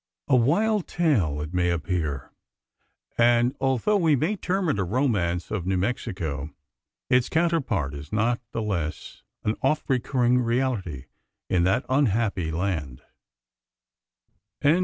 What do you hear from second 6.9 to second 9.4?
its counterpart is not the less